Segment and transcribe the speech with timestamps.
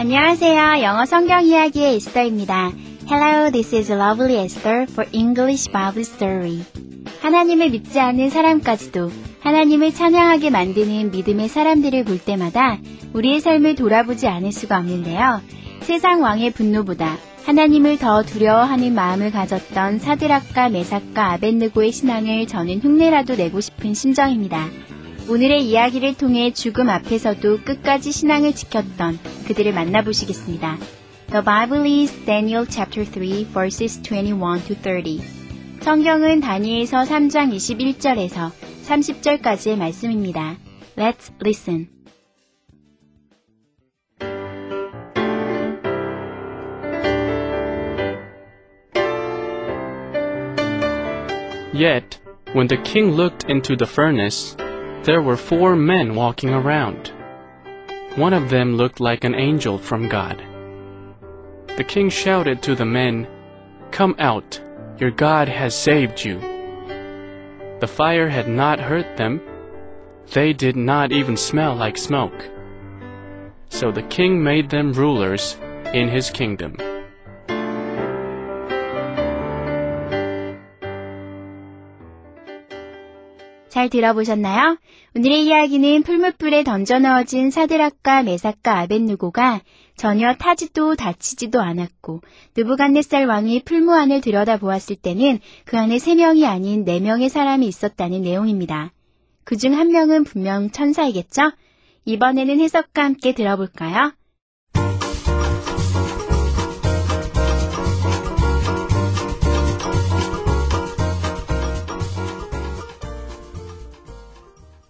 [0.00, 0.84] 안녕하세요.
[0.84, 2.70] 영어 성경 이야기의 에스더입니다.
[3.10, 6.62] Hello, this is Lovely Esther for English Bible Story.
[7.20, 12.78] 하나님을 믿지 않는 사람까지도 하나님을 찬양하게 만드는 믿음의 사람들을 볼 때마다
[13.12, 15.40] 우리의 삶을 돌아보지 않을 수가 없는데요.
[15.80, 23.60] 세상 왕의 분노보다 하나님을 더 두려워하는 마음을 가졌던 사드락과 메삭과 아벤느고의 신앙을 저는 흉내라도 내고
[23.60, 24.68] 싶은 심정입니다.
[25.30, 30.78] 오늘의 이야기를 통해 죽음 앞에서도 끝까지 신앙을 지켰던 그들을 만나보시겠습니다.
[31.30, 35.20] The Bible is Daniel chapter 3 verses 21 to 30.
[35.80, 38.50] 성경은 다니엘서 3장 21절에서
[38.86, 40.56] 30절까지의 말씀입니다.
[40.96, 41.90] Let's listen.
[51.74, 52.18] Yet,
[52.54, 54.56] when the king looked into the furnace,
[55.04, 57.12] there were four men walking around.
[58.16, 60.42] One of them looked like an angel from God.
[61.76, 63.26] The king shouted to the men,
[63.90, 64.60] Come out,
[64.98, 66.40] your God has saved you.
[67.80, 69.40] The fire had not hurt them.
[70.32, 72.44] They did not even smell like smoke.
[73.68, 75.56] So the king made them rulers
[75.94, 76.76] in his kingdom.
[83.68, 84.78] 잘 들어보셨나요?
[85.14, 89.60] 오늘의 이야기는 풀무불에 던져 넣어진 사드락과 메삭과 아벤누고가
[89.96, 92.22] 전혀 타지도 다치지도 않았고
[92.56, 98.22] 느부갓네살 왕이 풀무 안을 들여다보았을 때는 그 안에 세 명이 아닌 네 명의 사람이 있었다는
[98.22, 98.92] 내용입니다.
[99.44, 101.52] 그 중 한 명은 분명 천사이겠죠?
[102.04, 104.12] 이번에는 해석과 함께 들어볼까요?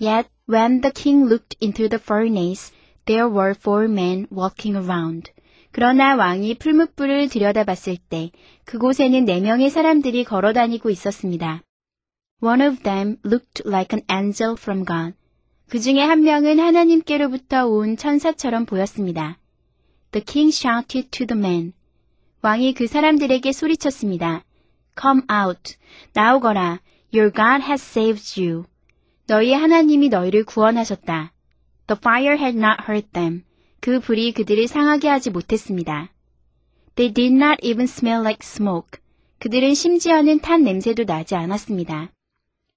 [0.00, 2.72] Yet when the king looked into the furnace,
[3.04, 5.30] there were four men walking around.
[5.72, 8.30] 그러나 왕이 풀무불을 들여다봤을 때
[8.64, 11.62] 그곳에는 네 명의 사람들이 걸어다니고 있었습니다.
[12.42, 15.14] One of them looked like an angel from God.
[15.68, 19.38] 그 중에 한 명은 하나님께로부터 온 천사처럼 보였습니다.
[20.12, 21.74] The king shouted to the men.
[22.42, 24.44] 왕이 그 사람들에게 소리쳤습니다.
[24.98, 25.76] Come out.
[26.14, 26.80] 나오거라.
[27.14, 28.64] Your God has saved you.
[29.30, 31.32] 너희의 하나님이 너희를 구원하셨다.
[31.86, 33.44] The fire had not hurt them.
[33.78, 36.12] 그 불이 그들을 상하게 하지 못했습니다.
[36.96, 39.00] They did not even smell like smoke.
[39.38, 42.10] 그들은 심지어는 탄 냄새도 나지 않았습니다.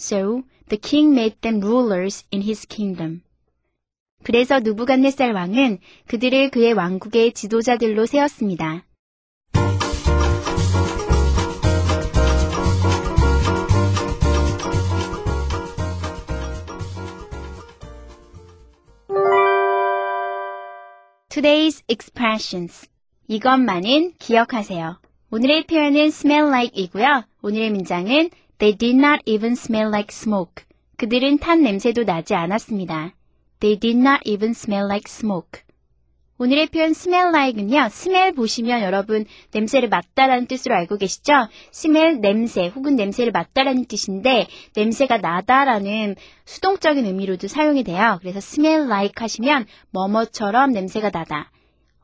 [0.00, 3.20] So the king made them rulers in his kingdom.
[4.24, 8.86] 그래서 누부갓네살 왕은 그들을 그의 왕국의 지도자들로 세웠습니다.
[21.38, 22.88] Today's expressions.
[23.28, 24.98] 이것만은 기억하세요.
[25.30, 27.26] 오늘의 표현은 smell like 이고요.
[27.42, 30.64] 오늘의 문장은 They did not even smell like smoke.
[30.96, 33.14] 그들은 탄 냄새도 나지 않았습니다.
[33.60, 35.62] They did not even smell like smoke.
[36.40, 37.86] 오늘의 표현 smell like은요.
[37.86, 41.48] smell 보시면 여러분 냄새를 맡다라는 뜻으로 알고 계시죠?
[41.74, 48.18] smell 냄새 혹은 냄새를 맡다라는 뜻인데 냄새가 나다라는 수동적인 의미로도 사용이 돼요.
[48.20, 51.50] 그래서 smell like 하시면 뭐뭐처럼 냄새가 나다.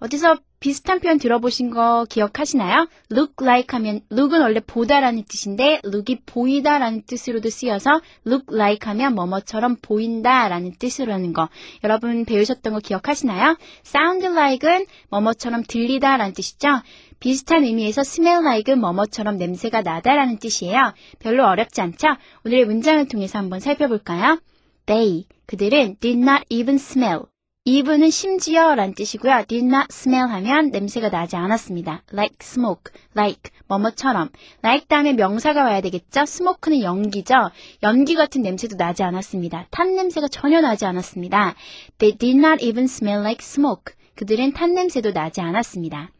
[0.00, 2.88] 어디서 비슷한 표현 들어보신 거 기억하시나요?
[3.12, 9.76] look like 하면 look은 원래 보다라는 뜻인데 look이 보이다라는 뜻으로도 쓰여서 look like 하면 뭐뭐처럼
[9.82, 11.50] 보인다라는 뜻으로 하는 거
[11.84, 13.58] 여러분 배우셨던 거 기억하시나요?
[13.84, 16.80] sound like은 뭐뭐처럼 들리다라는 뜻이죠.
[17.20, 20.94] 비슷한 의미에서 smell like은 뭐뭐처럼 냄새가 나다라는 뜻이에요.
[21.18, 22.08] 별로 어렵지 않죠?
[22.46, 24.40] 오늘의 문장을 통해서 한번 살펴볼까요?
[24.86, 27.33] They, 그들은 did not even smell.
[27.66, 29.46] Even은 심지어 란 뜻이고요.
[29.48, 32.02] did not smell 하면 냄새가 나지 않았습니다.
[32.12, 34.28] like smoke, like 뭐뭐처럼.
[34.62, 36.24] like 다음에 명사가 와야 되겠죠.
[36.24, 37.34] smoke는 연기죠.
[37.82, 39.68] 연기 같은 냄새도 나지 않았습니다.
[39.70, 41.54] 탄 냄새가 전혀 나지 않았습니다.
[41.96, 43.94] They did not even smell like smoke.
[44.14, 46.10] 그들은 탄 냄새도 나지 않았습니다.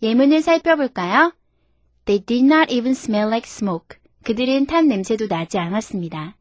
[0.00, 1.32] 예문을 살펴볼까요?
[2.04, 3.98] They did not even smell like smoke.
[4.22, 6.36] 그들은 탄 냄새도 나지 않았습니다.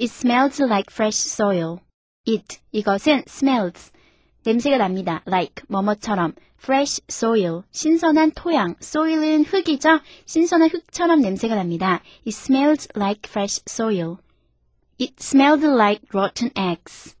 [0.00, 1.85] It smelled like fresh soil.
[2.28, 3.92] It 이것은 smells
[4.44, 5.22] 냄새가 납니다.
[5.26, 10.00] like 뭐뭐처럼 fresh soil 신선한 토양 soil은 흙이죠.
[10.24, 12.02] 신선한 흙처럼 냄새가 납니다.
[12.26, 14.16] It smells like fresh soil.
[15.00, 17.16] It smelled like rotten eggs.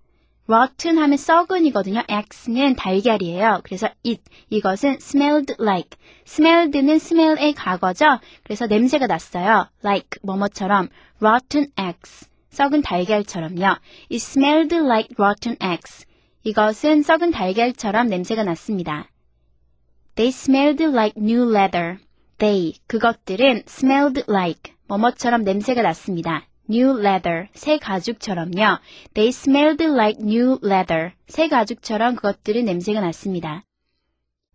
[0.48, 2.04] rotten 하면 썩은이거든요.
[2.08, 3.60] eggs는 달걀이에요.
[3.64, 8.20] 그래서 it 이것은 smelled like smelled는 smell의 과거죠.
[8.44, 9.68] 그래서 냄새가 났어요.
[9.84, 10.88] like 뭐뭐처럼
[11.20, 13.76] rotten eggs 썩은 달걀처럼요.
[14.10, 16.06] It smelled like rotten eggs.
[16.42, 19.10] 이것은 썩은 달걀처럼 냄새가 났습니다.
[20.14, 21.98] They smelled like new leather.
[22.38, 26.46] They, 그것들은 smelled like, 뭐뭐처럼 냄새가 났습니다.
[26.70, 28.78] new leather, 새 가죽처럼요.
[29.12, 31.12] They smelled like new leather.
[31.28, 33.64] 새 가죽처럼 그것들은 냄새가 났습니다.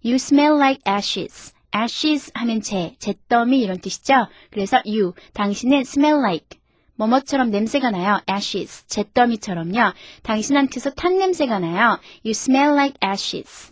[0.04, 1.54] You smell like ashes.
[1.72, 4.28] ashes 하면 재, 잿더미 이런 뜻이죠.
[4.50, 6.61] 그래서 you, 당신은 smell like,
[7.02, 8.22] 뭐뭐처럼 냄새가 나요.
[8.30, 9.94] ashes, 잿더미처럼요.
[10.22, 11.98] 당신한테서 탄 냄새가 나요.
[12.24, 13.72] You smell like ashes.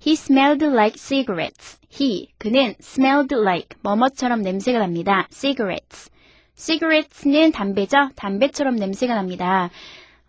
[0.00, 1.78] He smelled like cigarettes.
[1.90, 5.26] He, 그는 smelled like, 뭐뭐처럼 냄새가 납니다.
[5.30, 6.10] cigarettes.
[6.56, 8.10] cigarettes는 담배죠?
[8.16, 9.68] 담배처럼 냄새가 납니다.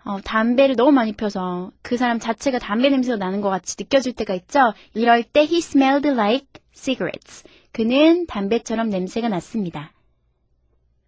[0.03, 4.33] 어, 담배를 너무 많이 펴서 그 사람 자체가 담배 냄새가 나는 것 같이 느껴질 때가
[4.33, 4.73] 있죠?
[4.93, 7.45] 이럴 때 he smelled like cigarettes.
[7.71, 9.93] 그는 담배처럼 냄새가 났습니다.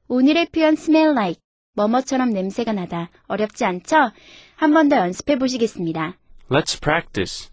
[0.09, 1.41] 오늘의 표현 smell like,
[1.75, 3.11] 뭐뭐처럼 냄새가 나다.
[3.29, 4.13] 어렵지 않죠?
[4.57, 6.17] 한 번 더 연습해 보시겠습니다.
[6.51, 7.51] Let's practice.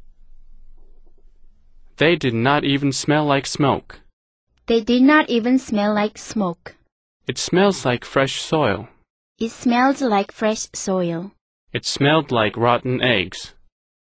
[1.97, 3.99] They did not even smell like smoke.
[4.65, 6.75] They did not even smell like smoke.
[7.27, 8.87] It smells like fresh soil.
[9.39, 11.31] It smelled like fresh soil.
[11.73, 13.53] It smelled like rotten eggs.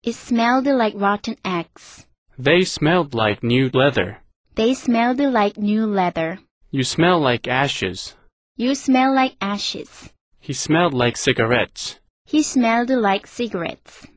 [0.03, 2.07] It smelled like rotten eggs.
[2.39, 4.23] They smelled like new leather.
[4.55, 6.41] They smelled like new leather.
[6.71, 8.17] You smell like ashes.
[8.58, 10.14] You smell like ashes.
[10.40, 12.00] He smelled like cigarettes.
[12.26, 14.08] He smelled like cigarettes.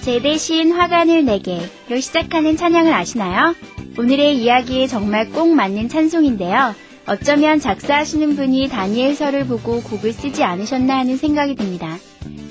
[0.00, 3.54] 제 대신 화관을 내게로 시작하는 찬양을 아시나요?
[3.98, 6.74] 오늘의 이야기에 정말 꼭 맞는 찬송인데요.
[7.06, 11.98] 어쩌면 작사하시는 분이 다니엘서를 보고 곡을 쓰지 않으셨나 하는 생각이 듭니다.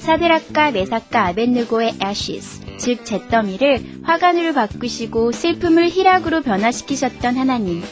[0.10, 7.84] 사드락과 메삭과 아벤느고의 ashes, 즉 잿더미를 화관으로 바꾸시고 슬픔을 희락으로 변화시키셨던 하나님.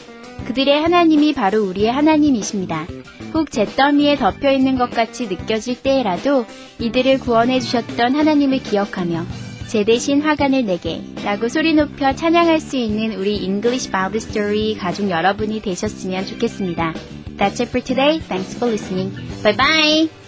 [0.44, 2.86] 그들의 하나님이 바로 우리의 하나님이십니다.
[3.34, 6.44] 혹 잿더미에 덮여 있는 것 같이 느껴질 때에라도
[6.80, 9.24] 이들을 구원해 주셨던 하나님을 기억하며
[9.68, 15.08] 제 대신 화관을 내게 라고 소리 높여 찬양할 수 있는 우리 English Bible Story 가족
[15.08, 16.94] 여러분이 되셨으면 좋겠습니다.
[17.38, 18.18] That's it for today.
[18.18, 19.14] Thanks for listening.
[19.44, 20.27] Bye bye!